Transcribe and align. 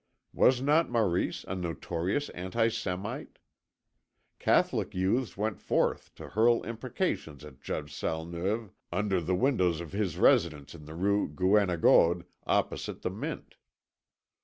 Was 0.33 0.63
not 0.63 0.89
Maurice 0.89 1.45
a 1.47 1.53
notorious 1.53 2.29
anti 2.29 2.69
Semite? 2.69 3.37
Catholic 4.39 4.95
youths 4.95 5.37
went 5.37 5.59
forth 5.61 6.11
to 6.15 6.29
hurl 6.29 6.63
imprecations 6.65 7.45
at 7.45 7.61
Judge 7.61 7.93
Salneuve 7.93 8.71
under 8.91 9.21
the 9.21 9.35
windows 9.35 9.79
of 9.79 9.91
his 9.91 10.17
residence 10.17 10.73
in 10.73 10.85
the 10.85 10.95
Rue 10.95 11.29
Guénégaud, 11.29 12.25
opposite 12.47 13.03
the 13.03 13.11
Mint. 13.11 13.57